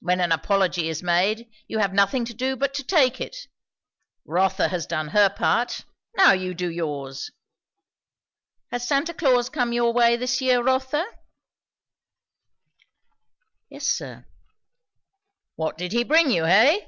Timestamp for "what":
15.56-15.78